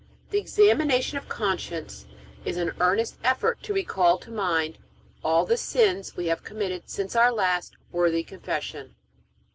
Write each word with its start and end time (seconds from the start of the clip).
The 0.31 0.39
examination 0.39 1.19
of 1.19 1.29
conscience 1.29 2.07
is 2.43 2.57
an 2.57 2.73
earnest 2.79 3.19
effort 3.23 3.61
to 3.61 3.71
recall 3.75 4.17
to 4.17 4.31
mind 4.31 4.79
all 5.23 5.45
the 5.45 5.57
sins 5.57 6.17
we 6.17 6.25
have 6.25 6.43
committed 6.43 6.89
since 6.89 7.15
our 7.15 7.31
last 7.31 7.77
worthy 7.91 8.23
confession. 8.23 8.95